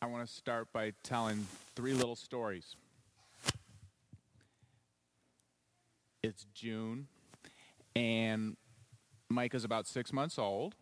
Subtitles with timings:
[0.00, 2.76] I want to start by telling three little stories.
[6.22, 7.08] It's June,
[7.96, 8.56] and
[9.28, 10.76] Micah is about six months old,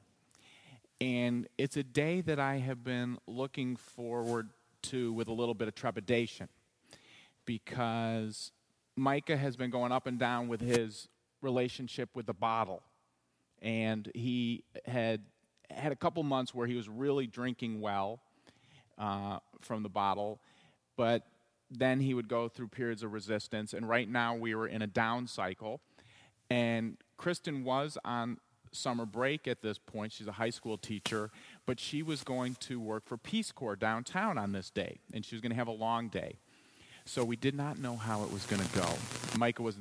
[1.01, 4.51] and it's a day that I have been looking forward
[4.83, 6.51] to with a little bit of trepidation
[7.47, 8.53] because
[8.97, 11.09] Micah has been going up and down with his
[11.41, 12.83] relationship with the bottle.
[13.63, 15.23] And he had
[15.71, 18.21] had a couple months where he was really drinking well
[18.99, 20.41] uh, from the bottle,
[20.97, 21.27] but
[21.71, 23.73] then he would go through periods of resistance.
[23.73, 25.81] And right now we were in a down cycle.
[26.49, 28.39] And Kristen was on
[28.73, 30.13] summer break at this point.
[30.13, 31.31] She's a high school teacher,
[31.65, 35.35] but she was going to work for Peace Corps downtown on this day, and she
[35.35, 36.39] was going to have a long day.
[37.05, 38.89] So we did not know how it was going to go.
[39.39, 39.77] Micah was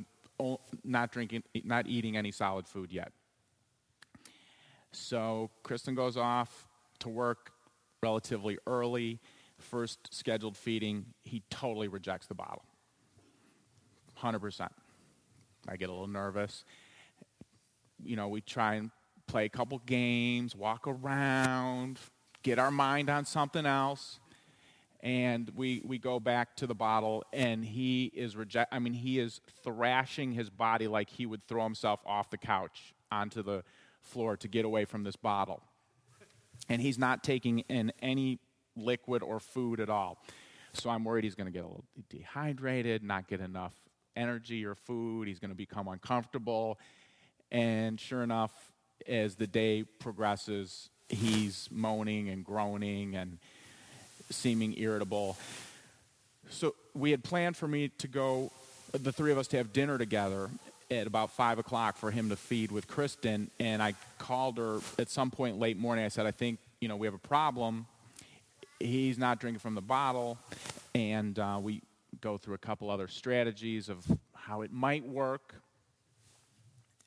[0.84, 3.12] not drinking, not eating any solid food yet.
[4.92, 6.68] So Kristen goes off
[7.00, 7.52] to work
[8.06, 9.20] relatively early.
[9.58, 12.64] First scheduled feeding, he totally rejects the bottle.
[14.22, 14.70] 100%.
[15.68, 16.66] I get a little nervous.
[18.04, 18.92] You know, we try and
[19.26, 22.00] play a couple games, walk around,
[22.44, 24.20] get our mind on something else
[25.02, 29.20] and we, we go back to the bottle and he is reject i mean he
[29.20, 33.64] is thrashing his body like he would throw himself off the couch onto the
[34.02, 35.62] floor to get away from this bottle
[36.70, 38.40] and he's not taking in any
[38.76, 40.18] liquid or food at all.
[40.74, 43.74] So i'm worried he's going to get a little dehydrated not get enough
[44.16, 45.28] energy or food.
[45.28, 46.80] He's going to become uncomfortable.
[47.52, 48.52] And sure enough
[49.08, 53.38] as the day progresses he's moaning and groaning and
[54.32, 55.38] seeming irritable.
[56.50, 58.52] So we had planned for me to go,
[58.92, 60.50] the three of us to have dinner together
[61.00, 63.52] at about five o'clock for him to feed with Kristen.
[63.60, 66.06] And I called her at some point late morning.
[66.06, 67.88] I said, I think, you know, we have a problem.
[68.80, 70.38] He's not drinking from the bottle.
[70.94, 71.82] And uh, we
[72.22, 75.56] go through a couple other strategies of how it might work.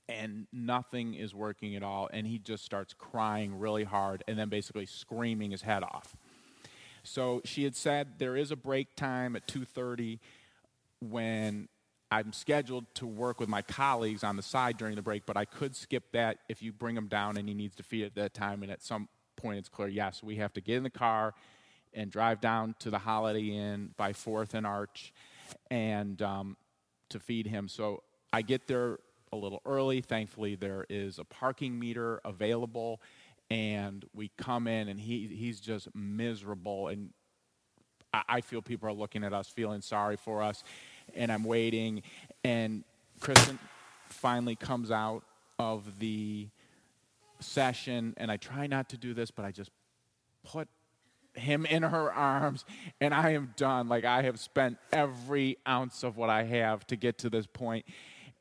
[0.09, 2.09] And nothing is working at all.
[2.13, 6.17] And he just starts crying really hard and then basically screaming his head off.
[7.03, 10.19] So she had said there is a break time at 2:30
[11.01, 11.69] when
[12.11, 15.45] I'm scheduled to work with my colleagues on the side during the break, but I
[15.45, 18.33] could skip that if you bring him down and he needs to feed at that
[18.33, 18.63] time.
[18.63, 21.35] And at some point, it's clear, yes, we have to get in the car
[21.93, 25.13] and drive down to the Holiday Inn by Fourth and Arch,
[25.71, 26.57] and um,
[27.11, 27.69] to feed him.
[27.69, 28.03] So
[28.33, 28.99] I get there
[29.33, 30.01] a little early.
[30.01, 33.01] Thankfully, there is a parking meter available,
[33.51, 37.11] and we come in and he he's just miserable and
[38.13, 40.63] I, I feel people are looking at us feeling sorry for us
[41.15, 42.03] and I'm waiting.
[42.45, 42.85] And
[43.21, 43.59] Kristen
[44.09, 45.23] finally comes out
[45.59, 46.49] of the
[47.41, 49.71] session and I try not to do this but I just
[50.45, 50.69] put
[51.35, 52.65] him in her arms
[53.01, 53.89] and I am done.
[53.89, 57.87] Like I have spent every ounce of what I have to get to this point.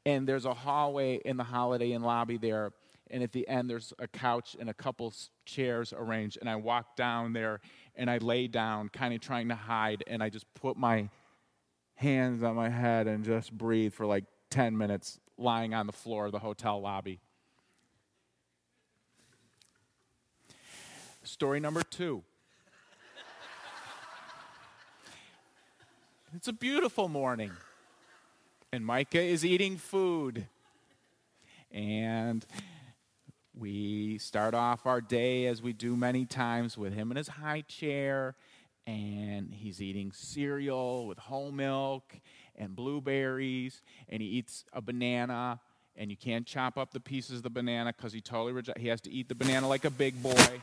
[0.05, 2.71] and there's a hallway in the Holiday Inn lobby there
[3.09, 5.13] and at the end there's a couch and a couple
[5.45, 6.37] chairs arranged.
[6.39, 7.61] And i walk down there
[7.95, 11.09] and i lay down kind of trying to hide and i just put my
[11.97, 16.25] hands on my head and just breathe for like 10 minutes lying on the floor
[16.25, 17.19] of the hotel lobby.
[21.23, 22.23] Story number two.
[26.35, 27.51] It's a beautiful morning
[28.71, 30.47] and micah is eating food.
[31.71, 32.45] And
[33.57, 37.61] we start off our day as we do many times with him in his high
[37.61, 38.35] chair,
[38.87, 42.15] and he's eating cereal with whole milk
[42.55, 45.59] and blueberries, and he eats a banana,
[45.97, 48.81] and you can't chop up the pieces of the banana because he totally rejects.
[48.81, 50.61] He has to eat the banana like a big boy.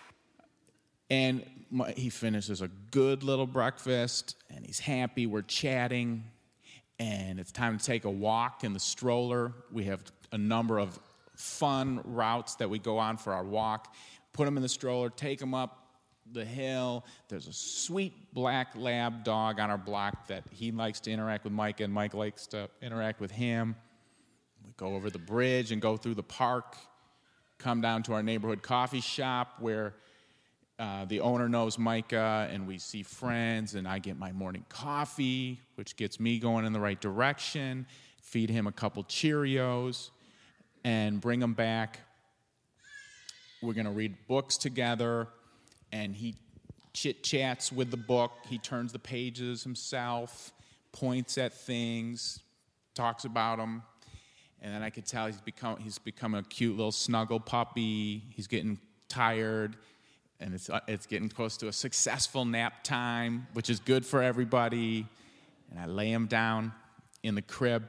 [1.10, 5.26] And my, he finishes a good little breakfast, and he's happy.
[5.26, 6.24] We're chatting,
[6.98, 9.52] and it's time to take a walk in the stroller.
[9.70, 10.02] We have
[10.32, 10.98] a number of
[11.36, 13.94] fun routes that we go on for our walk.
[14.32, 15.83] Put them in the stroller, take them up
[16.32, 17.04] the hill.
[17.28, 21.52] There's a sweet black lab dog on our block that he likes to interact with
[21.52, 23.76] Micah, and Micah likes to interact with him.
[24.64, 26.76] We go over the bridge and go through the park,
[27.58, 29.94] come down to our neighborhood coffee shop where
[30.78, 35.60] uh, the owner knows Micah, and we see friends, and I get my morning coffee,
[35.76, 37.86] which gets me going in the right direction.
[38.20, 40.10] Feed him a couple Cheerios
[40.82, 42.00] and bring him back.
[43.62, 45.28] We're going to read books together,
[45.94, 46.34] and he
[46.92, 48.32] chit chats with the book.
[48.48, 50.52] He turns the pages himself,
[50.90, 52.40] points at things,
[52.94, 53.84] talks about them.
[54.60, 58.24] And then I could tell he's become, he's become a cute little snuggle puppy.
[58.30, 59.76] He's getting tired.
[60.40, 64.20] and it's, uh, it's getting close to a successful nap time, which is good for
[64.20, 65.06] everybody.
[65.70, 66.72] And I lay him down
[67.22, 67.86] in the crib.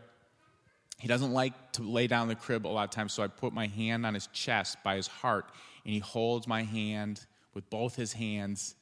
[1.00, 3.28] He doesn't like to lay down in the crib a lot of times, so I
[3.28, 5.46] put my hand on his chest by his heart,
[5.84, 7.26] and he holds my hand
[7.56, 8.76] with both his hands,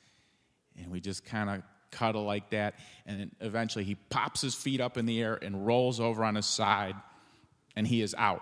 [0.77, 1.61] and we just kind of
[1.91, 2.73] cuddle like that.
[3.05, 6.35] And then eventually he pops his feet up in the air and rolls over on
[6.35, 6.95] his side,
[7.77, 8.41] and he is out.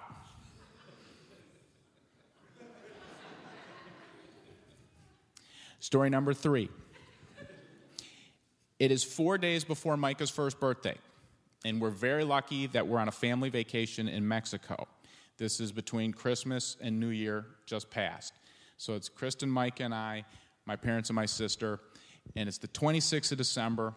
[5.80, 6.70] Story number three.
[8.80, 10.96] It is four days before Micah's first birthday,
[11.66, 14.88] and we're very lucky that we're on a family vacation in Mexico.
[15.38, 18.34] This is between Christmas and New Year just passed.
[18.82, 20.26] So it's Kristen, Micah, and I,
[20.66, 21.80] my parents, and my sister,
[22.36, 23.94] and it's the 26th of December.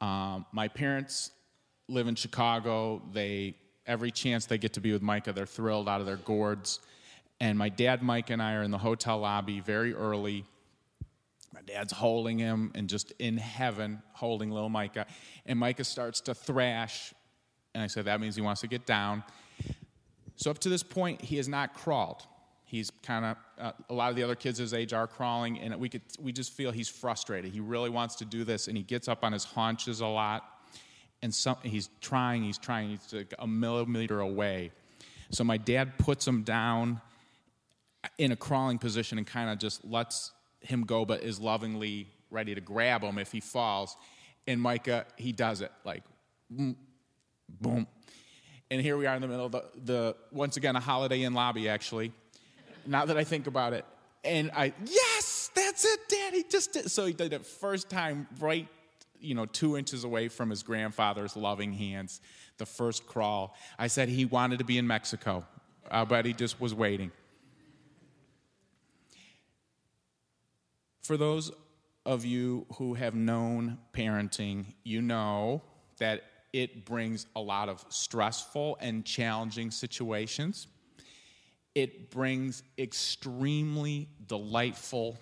[0.00, 1.30] Um, my parents
[1.90, 3.02] live in Chicago.
[3.12, 3.54] They
[3.84, 6.80] every chance they get to be with Micah, they're thrilled out of their gourds.
[7.38, 10.46] And my dad, Micah, and I are in the hotel lobby very early
[11.52, 15.06] my dad's holding him and just in heaven holding little Micah.
[15.44, 17.12] And Micah starts to thrash.
[17.74, 19.22] And I said, that means he wants to get down.
[20.36, 22.26] So up to this point, he has not crawled.
[22.72, 25.78] He's kind of, uh, a lot of the other kids his age are crawling, and
[25.78, 27.52] we, could, we just feel he's frustrated.
[27.52, 30.42] He really wants to do this, and he gets up on his haunches a lot.
[31.20, 34.70] And some, he's trying, he's trying, he's like a millimeter away.
[35.28, 37.02] So my dad puts him down
[38.16, 42.54] in a crawling position and kind of just lets him go, but is lovingly ready
[42.54, 43.98] to grab him if he falls.
[44.46, 46.04] And Micah, he does it like
[46.48, 46.74] boom,
[47.60, 47.86] boom.
[48.70, 51.34] And here we are in the middle of the, the once again, a Holiday Inn
[51.34, 52.12] lobby, actually.
[52.86, 53.84] Now that I think about it.
[54.24, 56.44] And I, yes, that's it, Daddy.
[56.48, 56.90] Just did.
[56.90, 58.68] So he did it first time right,
[59.20, 62.20] you know, two inches away from his grandfather's loving hands,
[62.58, 63.56] the first crawl.
[63.78, 65.44] I said he wanted to be in Mexico,
[65.90, 67.10] uh, but he just was waiting.
[71.02, 71.50] For those
[72.06, 75.62] of you who have known parenting, you know
[75.98, 80.68] that it brings a lot of stressful and challenging situations.
[81.74, 85.18] It brings extremely delightful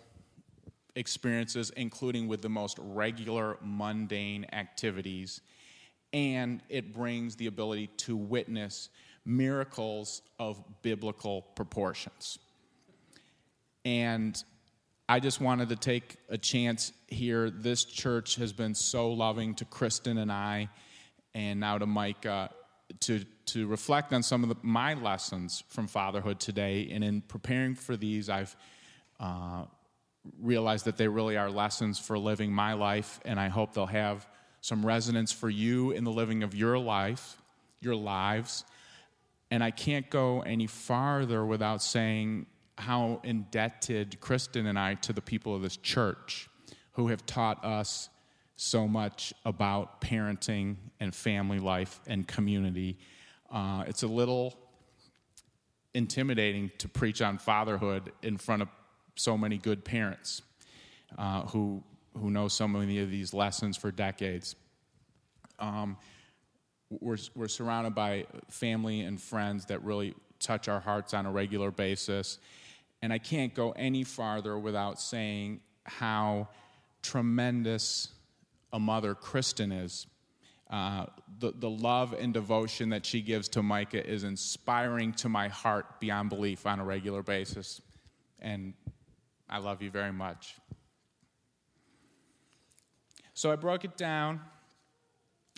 [0.97, 5.41] experiences, including with the most regular, mundane activities.
[6.13, 8.89] And it brings the ability to witness
[9.25, 12.39] miracles of biblical proportions.
[13.85, 14.43] And
[15.09, 17.51] I just wanted to take a chance here.
[17.51, 20.69] This church has been so loving to Kristen and I,
[21.35, 22.51] and now to Micah,
[23.01, 26.91] to, to reflect on some of the, my lessons from fatherhood today.
[26.93, 28.57] And in preparing for these, I've
[29.19, 29.65] uh,
[30.41, 34.27] realized that they really are lessons for living my life, and I hope they'll have
[34.61, 37.41] some resonance for you in the living of your life,
[37.81, 38.65] your lives.
[39.51, 42.47] And I can't go any farther without saying
[42.77, 46.49] how indebted Kristen and I to the people of this church
[46.93, 48.09] who have taught us
[48.61, 52.99] so much about parenting and family life and community.
[53.51, 54.55] Uh, it's a little
[55.95, 58.69] intimidating to preach on fatherhood in front of
[59.17, 60.43] so many good parents
[61.17, 61.83] uh, who
[62.19, 64.55] who know so many of these lessons for decades.
[65.59, 65.97] Um,
[66.91, 71.71] we're, we're surrounded by family and friends that really touch our hearts on a regular
[71.71, 72.39] basis.
[73.01, 76.49] And I can't go any farther without saying how
[77.03, 78.09] tremendous
[78.73, 80.07] a mother Kristen is.
[80.71, 81.07] Uh,
[81.41, 85.99] the, the love and devotion that she gives to Micah is inspiring to my heart
[85.99, 87.83] beyond belief on a regular basis.
[88.39, 88.75] And
[89.49, 90.55] I love you very much.
[93.35, 94.41] So I broke it down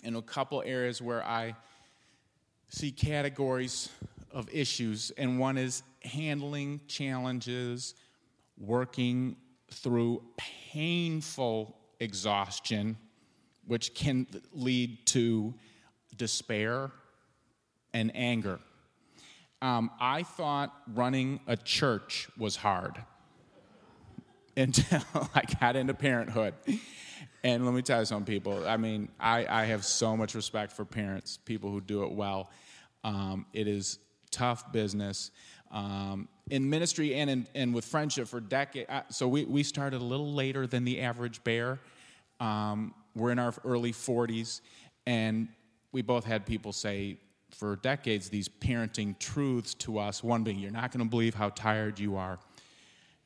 [0.03, 1.55] in a couple areas where I
[2.69, 3.89] see categories
[4.31, 7.93] of issues, and one is handling challenges,
[8.57, 9.35] working
[9.69, 12.97] through painful exhaustion,
[13.65, 15.53] which can lead to
[16.17, 16.91] despair
[17.93, 18.59] and anger.
[19.61, 23.01] Um, I thought running a church was hard
[24.57, 25.01] until
[25.33, 26.53] I got into parenthood.
[27.45, 30.73] And let me tell you some people, I mean, I, I have so much respect
[30.73, 32.49] for parents, people who do it well.
[33.03, 33.99] Um, it is
[34.31, 35.31] tough business.
[35.73, 38.89] Um, in ministry and, in, and with friendship for decades.
[38.89, 41.79] Uh, so we, we started a little later than the average bear.
[42.39, 44.61] Um, we're in our early 40s,
[45.07, 45.47] and
[45.91, 47.17] we both had people say
[47.51, 50.23] for decades these parenting truths to us.
[50.23, 52.39] One being, you're not going to believe how tired you are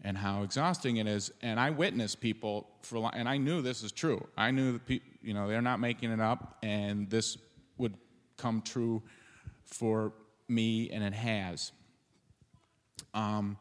[0.03, 1.31] and how exhausting it is.
[1.41, 4.25] And I witnessed people for, and I knew this is true.
[4.37, 7.37] I knew that pe- you know they're not making it up, and this
[7.77, 7.95] would
[8.37, 9.01] come true
[9.65, 10.13] for
[10.47, 11.71] me, and it has.
[13.13, 13.57] Um,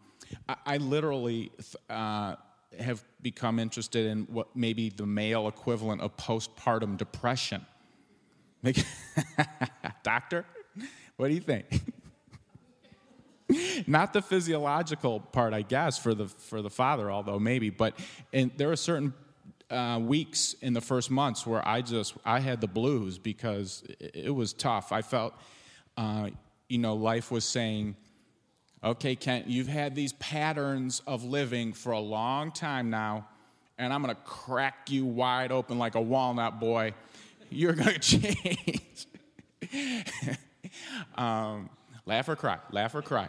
[0.49, 1.53] I, I, literally
[1.89, 2.37] uh,
[2.79, 7.65] have become interested in what maybe the male equivalent of postpartum depression.
[10.03, 10.45] Doctor,
[11.17, 11.67] what do you think?
[13.87, 17.71] Not the physiological part, I guess, for the for the father, although maybe.
[17.71, 17.97] But
[18.33, 19.15] there are certain
[19.71, 24.11] uh, weeks in the first months where I just I had the blues because it,
[24.15, 24.93] it was tough.
[24.93, 25.35] I felt,
[25.97, 26.31] uh,
[26.69, 27.97] you know, life was saying,
[28.87, 33.27] "Okay, Kent, you've had these patterns of living for a long time now,
[33.79, 36.95] and I'm to crack you wide open like a walnut, boy.
[37.51, 39.09] You're to change."
[41.17, 41.69] um,
[42.05, 43.29] laugh or cry, laugh or cry.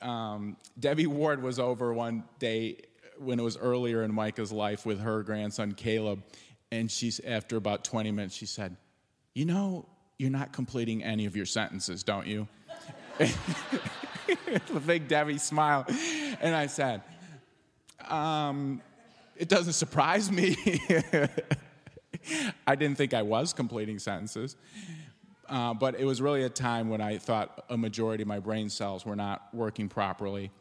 [0.00, 2.76] Um, Debbie Ward was over one day
[3.18, 6.22] when it was earlier in Micah's life with her grandson Caleb,
[6.70, 8.76] and she's after about 20 minutes, she said,
[9.34, 12.46] "You know, you're not completing any of your sentences, don't you?"
[14.72, 15.84] the big Debbie smile,
[16.40, 17.02] and I said,
[18.08, 18.80] um,
[19.36, 20.56] "It doesn't surprise me."
[22.66, 24.56] I didn't think I was completing sentences.
[25.48, 28.70] Uh, but it was really a time when I thought a majority of my brain
[28.70, 30.52] cells were not working properly.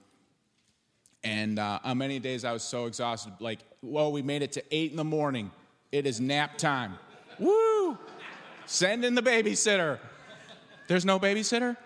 [1.24, 4.63] And uh, on many days I was so exhausted, like, whoa, we made it to
[4.72, 5.51] eight in the morning.
[5.92, 6.98] It is nap time.
[7.38, 8.00] Woo!
[8.66, 10.00] Send in the babysitter.
[10.88, 11.78] There's no babysitter?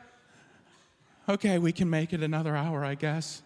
[1.28, 3.44] Okay, we can make it another hour, I guess.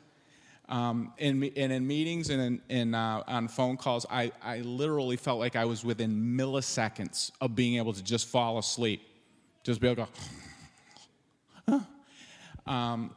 [0.67, 5.15] Um, in, and in meetings and in, in uh, on phone calls, I, I literally
[5.15, 9.01] felt like I was within milliseconds of being able to just fall asleep.
[9.63, 10.07] Just be able
[11.67, 11.86] to
[12.72, 13.15] um,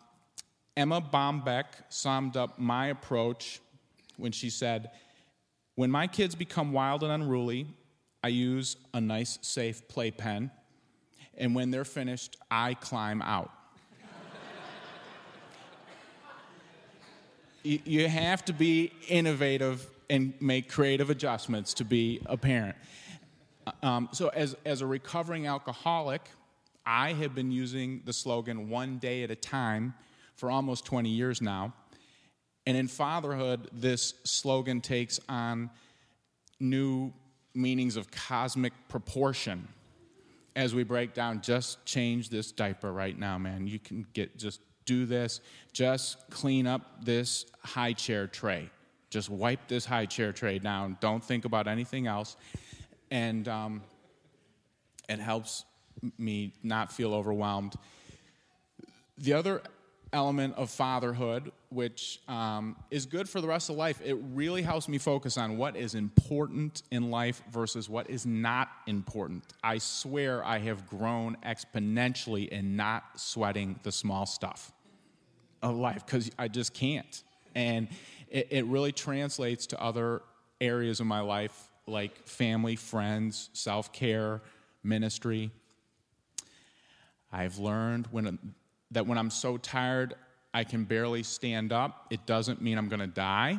[0.77, 3.61] Erma Bombeck summed up my approach
[4.19, 4.91] when she said,
[5.75, 7.67] When my kids become wild and unruly,
[8.23, 10.51] I use a nice, safe playpen,
[11.39, 13.51] and when they're finished, I climb out.
[17.63, 22.77] You have to be innovative and make creative adjustments to be a parent.
[23.83, 26.23] Um, so, as, as a recovering alcoholic,
[26.85, 29.95] I have been using the slogan one day at a time
[30.35, 31.75] for almost 20 years now.
[32.67, 35.71] And in fatherhood, this slogan takes on
[36.59, 37.13] new
[37.55, 39.69] meanings of cosmic proportion
[40.57, 43.67] as we break down just change this diaper right now, man.
[43.67, 45.41] You can get just do this,
[45.73, 48.69] just clean up this high chair tray.
[49.09, 50.97] Just wipe this high chair tray down.
[51.01, 52.37] Don't think about anything else.
[53.13, 53.83] And um,
[55.09, 55.65] it helps
[56.19, 57.75] me not feel overwhelmed.
[59.17, 59.63] The other
[60.13, 64.89] element of fatherhood, which um, is good for the rest of life, it really helps
[64.89, 69.45] me focus on what is important in life versus what is not important.
[69.63, 74.73] I swear I have grown exponentially in not sweating the small stuff
[75.63, 77.23] of life because I just can't.
[77.55, 77.89] And
[78.31, 80.23] it, it really translates to other
[80.61, 84.41] areas of my life like family, friends, self care,
[84.83, 85.51] ministry.
[87.33, 88.39] I've learned when,
[88.91, 90.15] that when I'm so tired
[90.53, 93.59] I can barely stand up, it doesn't mean I'm going to die.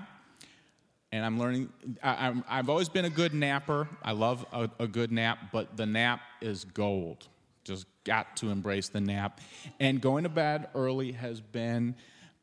[1.14, 1.70] And I'm learning,
[2.02, 3.88] I, have always been a good napper.
[4.02, 7.28] I love a, a good nap, but the nap is gold.
[7.64, 9.40] Just got to embrace the nap.
[9.80, 11.96] And going to bed early has been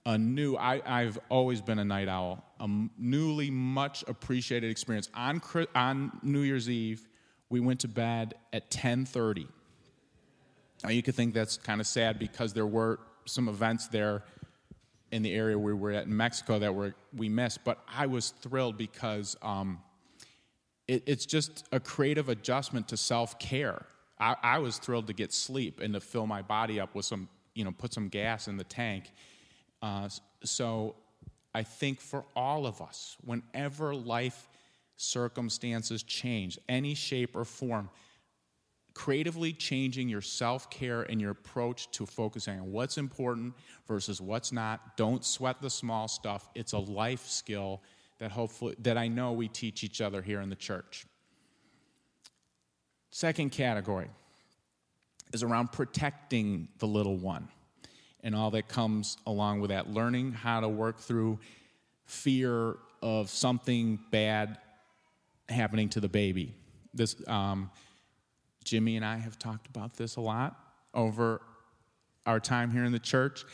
[0.06, 5.10] a new, I, have always been a night owl, a newly much appreciated experience.
[5.14, 5.42] On,
[5.74, 7.06] on New Year's Eve,
[7.50, 9.48] we went to bed at 1030
[10.82, 14.24] now, you could think that's kind of sad because there were some events there
[15.10, 18.30] in the area we were at in Mexico that were, we missed, but I was
[18.30, 19.80] thrilled because um,
[20.86, 23.86] it, it's just a creative adjustment to self care.
[24.20, 27.28] I, I, was thrilled to get sleep and to fill my body up with some,
[27.54, 29.12] you know, put some gas in the tank.
[29.80, 30.08] Uh,
[30.44, 30.96] so
[31.54, 34.48] I think for all of us, whenever life
[34.96, 37.90] circumstances change, any shape or form,
[38.94, 43.54] creatively changing your self care and your approach to focusing on what's important
[43.86, 44.96] versus what's not.
[44.96, 46.48] Don't sweat the small stuff.
[46.54, 47.82] It's a life skill
[48.18, 51.06] that hopefully that I know we teach each other here in the church.
[53.18, 54.06] Second category
[55.32, 57.48] is around protecting the little one
[58.22, 59.90] and all that comes along with that.
[59.90, 61.40] Learning how to work through
[62.04, 64.58] fear of something bad
[65.48, 66.54] happening to the baby.
[66.94, 67.72] This um,
[68.62, 70.56] Jimmy and I have talked about this a lot
[70.94, 71.42] over
[72.24, 73.44] our time here in the church.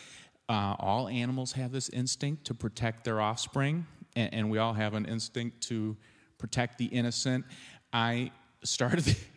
[0.47, 4.93] Uh, all animals have this instinct to protect their offspring, and, and we all have
[4.93, 5.97] an instinct to
[6.37, 7.47] protect the innocent.
[7.95, 8.31] I
[8.63, 9.17] started,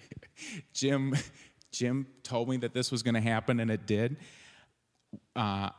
[0.73, 1.15] Jim,
[1.71, 4.17] Jim told me that this was going to happen, and it did.
[5.35, 5.69] Uh,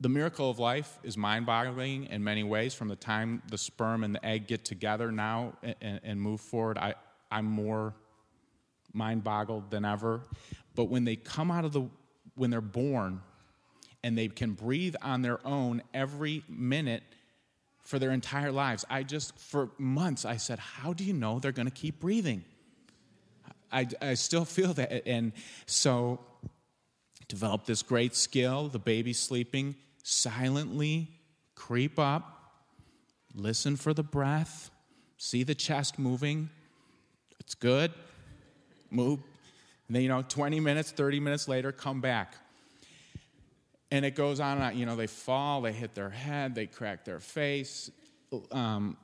[0.00, 2.74] the miracle of life is mind boggling in many ways.
[2.74, 6.78] From the time the sperm and the egg get together now and, and move forward,
[6.78, 6.94] I,
[7.30, 7.94] I'm more
[8.92, 10.22] mind boggled than ever.
[10.74, 11.88] But when they come out of the,
[12.34, 13.20] when they're born
[14.02, 17.02] and they can breathe on their own every minute
[17.82, 21.52] for their entire lives, I just, for months, I said, How do you know they're
[21.52, 22.44] going to keep breathing?
[23.72, 25.06] I, I still feel that.
[25.06, 25.32] And
[25.66, 26.20] so,
[27.28, 28.68] develop this great skill.
[28.68, 31.08] The baby's sleeping silently
[31.54, 32.54] creep up,
[33.34, 34.70] listen for the breath,
[35.18, 36.48] see the chest moving.
[37.38, 37.92] It's good.
[38.90, 39.20] Move.
[39.86, 42.34] And then, you know, 20 minutes, 30 minutes later, come back.
[43.90, 44.78] And it goes on and on.
[44.78, 47.90] You know, they fall, they hit their head, they crack their face.
[48.52, 48.96] Um,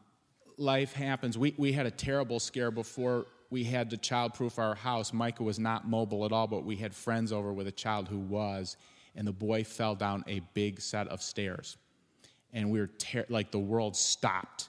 [0.57, 1.37] life happens.
[1.37, 5.13] We, we had a terrible scare before we had to childproof our house.
[5.13, 8.19] Micah was not mobile at all, but we had friends over with a child who
[8.19, 8.77] was
[9.17, 11.79] and the boy fell down a big set of stairs.
[12.53, 14.69] And we were ter- like the world stopped.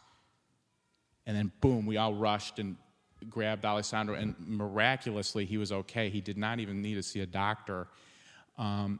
[1.26, 2.78] And then, boom, we all rushed and
[3.30, 6.10] grabbed Alessandro, and miraculously, he was okay.
[6.10, 7.88] He did not even need to see a doctor.
[8.58, 9.00] Um,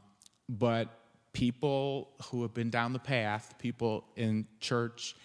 [0.50, 0.90] but
[1.34, 5.16] people who have been down the path, people in church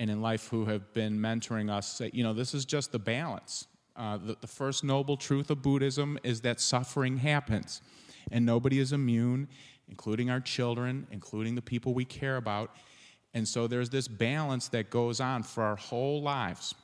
[0.00, 2.98] and in life who have been mentoring us, say, you know, this is just the
[2.98, 3.66] balance.
[3.96, 7.82] Uh, the, the first noble truth of Buddhism is that suffering happens
[8.30, 9.48] and nobody is immune,
[9.88, 12.76] including our children, including the people we care about.
[13.34, 16.74] And so there's this balance that goes on for our whole lives.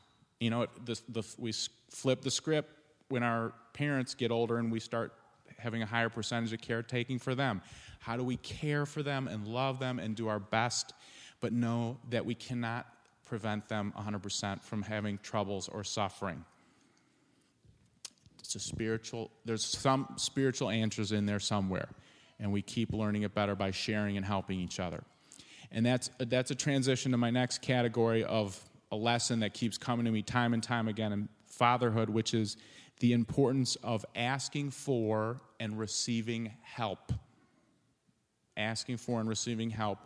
[0.41, 1.53] You know, the, the, we
[1.91, 2.71] flip the script
[3.09, 5.13] when our parents get older and we start
[5.59, 7.63] having a higher percentage of caretaking for them.
[8.01, 10.93] How do we care for them and love them and do our best,
[11.41, 12.87] but know that we cannot
[13.25, 16.45] prevent them 100% from having troubles or suffering?
[18.47, 21.89] It's a spiritual, there's some spiritual answers in there somewhere.
[22.39, 25.03] And we keep learning it better by sharing and helping each other.
[25.73, 28.59] And that's, that's a transition to my next category of
[28.93, 32.57] a lesson that keeps coming to me time and time again in fatherhood, which is
[33.01, 37.13] the importance of asking for and receiving help.
[38.57, 39.99] Asking for and receiving help.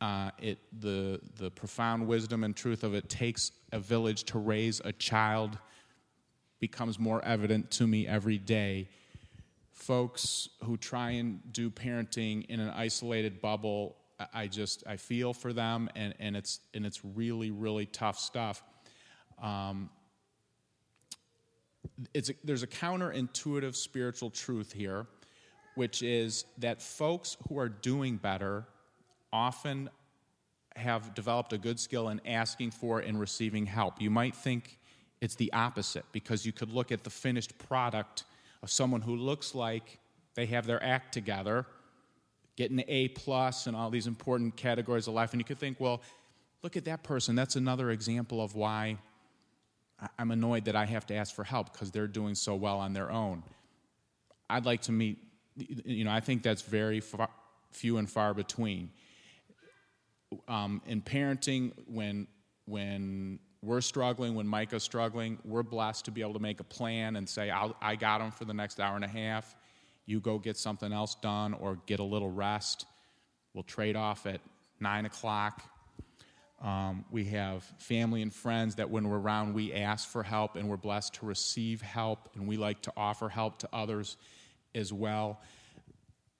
[0.00, 4.80] Uh, it, the, the profound wisdom and truth of it takes a village to raise
[4.84, 5.58] a child
[6.62, 8.88] becomes more evident to me every day.
[9.72, 13.96] Folks who try and do parenting in an isolated bubble,
[14.32, 18.62] I just I feel for them, and, and it's and it's really really tough stuff.
[19.42, 19.90] Um,
[22.14, 25.06] it's a, there's a counterintuitive spiritual truth here,
[25.74, 28.66] which is that folks who are doing better
[29.32, 29.90] often
[30.76, 34.00] have developed a good skill in asking for and receiving help.
[34.00, 34.78] You might think
[35.22, 38.24] it's the opposite because you could look at the finished product
[38.60, 40.00] of someone who looks like
[40.34, 41.64] they have their act together,
[42.56, 45.78] getting an A plus and all these important categories of life, and you could think,
[45.78, 46.02] well,
[46.64, 47.36] look at that person.
[47.36, 48.98] That's another example of why
[50.18, 52.92] I'm annoyed that I have to ask for help because they're doing so well on
[52.92, 53.44] their own.
[54.50, 55.18] I'd like to meet,
[55.54, 57.28] you know, I think that's very far,
[57.70, 58.90] few and far between.
[60.48, 62.26] Um, in parenting, when
[62.64, 67.14] when we're struggling, when Micah's struggling, we're blessed to be able to make a plan
[67.14, 69.54] and say, i got him for the next hour and a half.
[70.04, 72.86] You go get something else done or get a little rest.
[73.54, 74.40] We'll trade off at
[74.80, 75.62] 9 o'clock.
[76.60, 80.68] Um, we have family and friends that when we're around, we ask for help and
[80.68, 84.16] we're blessed to receive help, and we like to offer help to others
[84.74, 85.40] as well.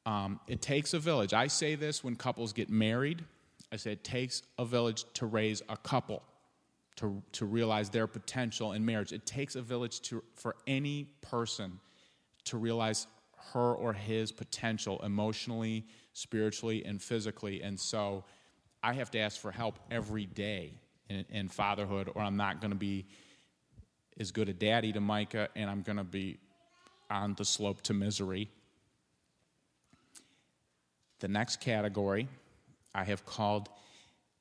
[0.07, 1.33] Um, it takes a village.
[1.33, 3.25] I say this when couples get married.
[3.71, 6.23] I say it takes a village to raise a couple
[6.97, 9.13] to, to realize their potential in marriage.
[9.13, 11.81] It takes a village to, for any person
[12.45, 13.07] to realize
[13.53, 17.63] her or his potential emotionally, spiritually, and physically.
[17.63, 18.25] And so
[18.83, 20.75] I have to ask for help every day
[21.09, 23.07] in, in fatherhood, or I'm not going to be
[24.21, 26.39] as good a daddy to Micah, and I'm going to be
[27.11, 28.51] on the slope to misery.
[31.21, 32.29] The next category
[32.95, 33.69] I have called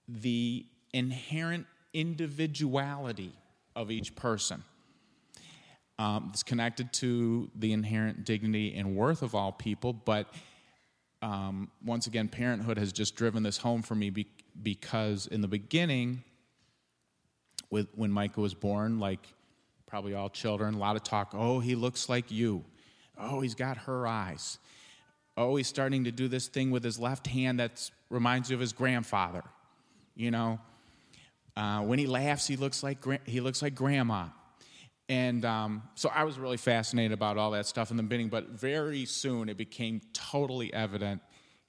[0.08, 3.34] the inherent individuality
[3.76, 4.64] of each person.
[6.00, 10.34] Um, it's connected to the inherent dignity and worth of all people, but
[11.22, 14.28] um, once again, parenthood has just driven this home for me be-
[14.64, 16.24] because in the beginning,
[17.70, 19.20] with when Micah was born, like
[19.86, 21.34] probably all children, a lot of talk.
[21.34, 22.64] Oh, he looks like you.
[23.18, 24.58] Oh, he's got her eyes.
[25.38, 28.60] Oh, he's starting to do this thing with his left hand that reminds you of
[28.60, 29.44] his grandfather.
[30.16, 30.60] You know,
[31.56, 34.28] uh, when he laughs, he looks like he looks like grandma.
[35.10, 38.50] And um, so I was really fascinated about all that stuff in the beginning, but
[38.50, 41.22] very soon it became totally evident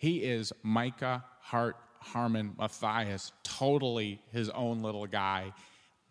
[0.03, 5.53] he is Micah Hart Harmon Matthias, totally his own little guy,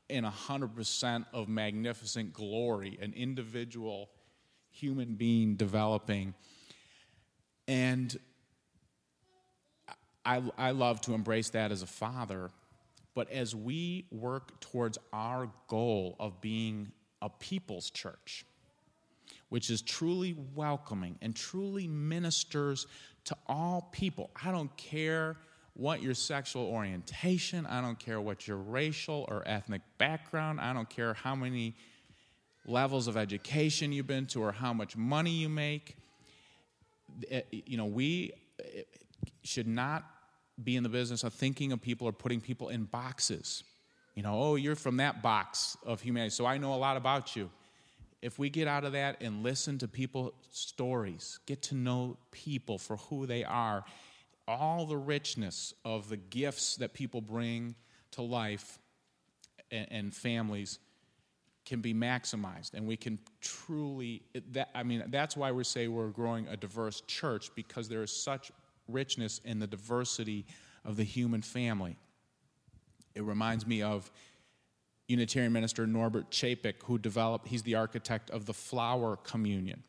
[0.07, 4.09] in 100% of magnificent glory, an individual
[4.69, 6.33] human being developing.
[7.67, 8.17] And
[10.23, 12.49] I, I love to embrace that as a father.
[13.13, 18.45] But as we work towards our goal of being a people's church,
[19.49, 22.87] which is truly welcoming and truly ministers
[23.25, 25.37] to all people, I don't care
[25.73, 30.89] what your sexual orientation, I don't care what your racial or ethnic background, I don't
[30.89, 31.75] care how many
[32.65, 35.97] levels of education you've been to or how much money you make.
[37.29, 38.81] Eh, you know, we eh,
[39.43, 40.05] should not
[40.63, 43.63] be in the business of thinking of people or putting people in boxes.
[44.15, 47.35] You know, oh, you're from that box of humanity, so I know a lot about
[47.35, 47.49] you.
[48.21, 52.77] If we get out of that and listen to people's stories, get to know people
[52.77, 53.83] for who they are,
[54.47, 57.75] all the richness of the gifts that people bring
[58.11, 58.79] to life
[59.71, 60.79] and, and families
[61.65, 66.09] can be maximized and we can truly that i mean that's why we say we're
[66.09, 68.51] growing a diverse church because there is such
[68.91, 70.45] richness in the diversity
[70.85, 71.97] of the human family
[73.15, 74.11] it reminds me of
[75.07, 79.83] unitarian minister Norbert Čapek who developed he's the architect of the flower communion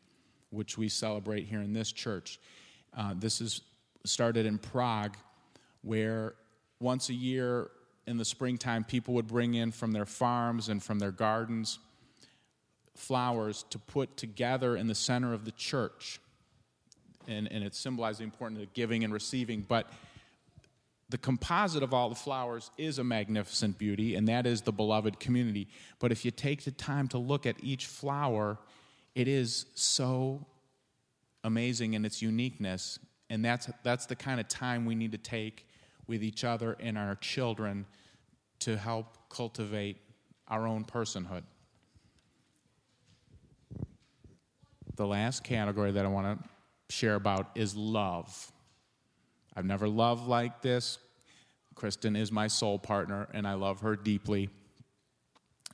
[0.49, 2.39] which we celebrate here in this church
[2.95, 3.61] uh, this is
[4.05, 5.17] started in Prague,
[5.81, 6.35] where
[6.79, 7.71] once a year
[8.05, 11.79] in the springtime, people would bring in from their farms and from their gardens
[12.95, 16.19] flowers to put together in the center of the church.
[17.27, 19.61] And, and it symbolizes the importance of giving and receiving.
[19.61, 19.91] But
[21.09, 25.19] the composite of all the flowers is a magnificent beauty, and that is the beloved
[25.19, 25.67] community.
[25.99, 28.57] But if you take the time to look at each flower,
[29.15, 30.45] it is so
[31.43, 32.99] amazing in its uniqueness
[33.33, 35.67] and that's, that's the kind of time we need to take
[36.05, 37.87] with each other and our children
[38.59, 39.97] to help cultivate
[40.47, 41.41] our own personhood.
[44.95, 46.49] The last category that I want to
[46.93, 48.51] share about is love.
[49.55, 50.97] I've never loved like this.
[51.75, 54.49] Kristen is my soul partner, and I love her deeply.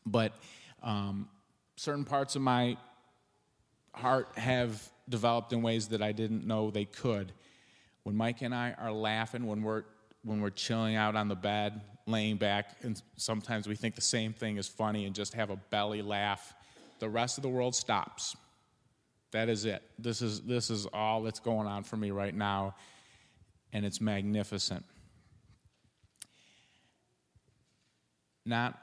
[0.06, 0.34] But
[0.82, 1.28] um,
[1.76, 2.78] certain parts of my
[3.94, 7.34] heart have developed in ways that I didn't know they could.
[8.04, 9.84] When Micah and I are laughing, when we're
[10.24, 14.34] when we're chilling out on the bed, laying back, and sometimes we think the same
[14.34, 16.54] thing is funny and just have a belly laugh,
[17.00, 18.36] the rest of the world stops.
[19.32, 19.84] That is it.
[19.98, 22.76] This is this is all that's going on for me right now,
[23.74, 24.86] and it's magnificent.
[28.46, 28.80] Not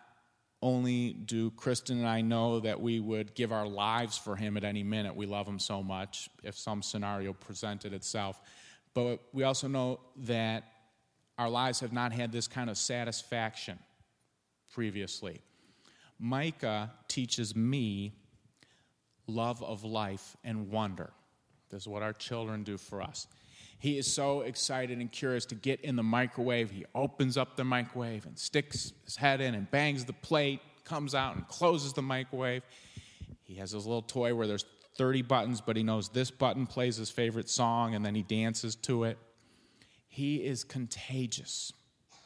[0.62, 4.64] only do Kristen and I know that we would give our lives for him at
[4.64, 8.40] any minute, we love him so much if some scenario presented itself
[8.96, 10.72] but we also know that
[11.36, 13.78] our lives have not had this kind of satisfaction
[14.72, 15.42] previously.
[16.18, 18.14] Micah teaches me
[19.26, 21.12] love of life and wonder.
[21.70, 23.26] This is what our children do for us.
[23.78, 26.70] He is so excited and curious to get in the microwave.
[26.70, 31.14] He opens up the microwave and sticks his head in and bangs the plate, comes
[31.14, 32.62] out and closes the microwave.
[33.42, 34.64] He has his little toy where there's
[34.96, 38.76] 30 buttons, but he knows this button plays his favorite song and then he dances
[38.76, 39.18] to it.
[40.08, 41.72] He is contagious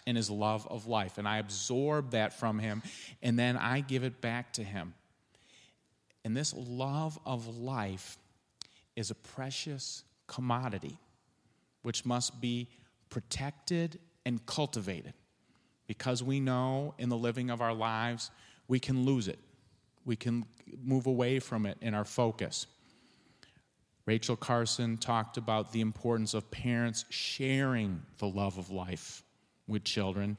[0.06, 2.82] in his love of life, and I absorb that from him,
[3.22, 4.94] and then I give it back to him.
[6.24, 8.18] And this love of life
[8.96, 10.98] is a precious commodity
[11.83, 12.68] which must be
[13.09, 15.14] protected and cultivated
[15.87, 18.30] because we know in the living of our lives
[18.68, 19.38] we can lose it
[20.04, 20.44] we can
[20.83, 22.66] move away from it in our focus.
[24.06, 29.22] Rachel Carson talked about the importance of parents sharing the love of life
[29.68, 30.37] with children.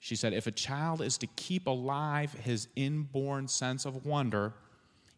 [0.00, 4.52] She said, if a child is to keep alive his inborn sense of wonder,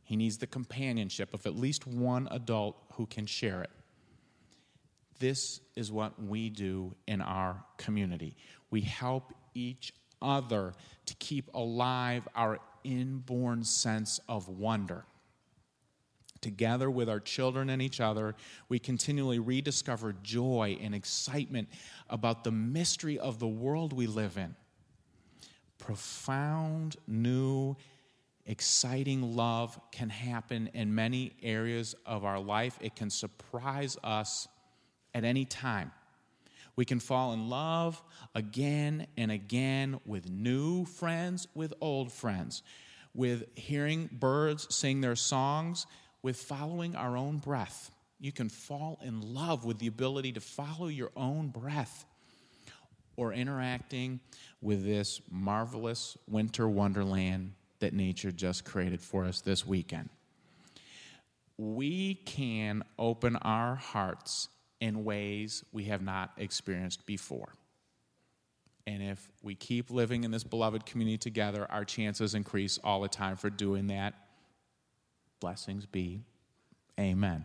[0.09, 3.69] he needs the companionship of at least one adult who can share it.
[5.19, 8.35] This is what we do in our community.
[8.71, 9.93] We help each
[10.23, 10.73] other
[11.05, 15.05] to keep alive our inborn sense of wonder.
[16.41, 18.35] Together with our children and each other,
[18.71, 21.69] we continually rediscover joy and excitement
[22.09, 24.57] about the mystery of the world we live in.
[25.77, 27.77] Profound, new,
[28.49, 32.77] exciting love can happen in many areas of our life.
[32.81, 34.49] It can surprise us
[35.15, 35.93] at any time.
[36.75, 38.03] We can fall in love
[38.35, 42.63] again and again with new friends, with old friends,
[43.15, 45.87] with hearing birds sing their songs,
[46.23, 47.91] with following our own breath.
[48.19, 52.05] You can fall in love with the ability to follow your own breath.
[53.17, 54.21] or interacting
[54.61, 60.09] with this marvelous winter wonderland that nature just created for us this weekend.
[61.57, 64.49] We can open our hearts
[64.81, 67.53] in ways we have not experienced before.
[68.87, 73.09] And if we keep living in this beloved community together, our chances increase all the
[73.09, 74.15] time for doing that.
[75.41, 76.23] Blessings be.
[76.99, 77.45] Amen.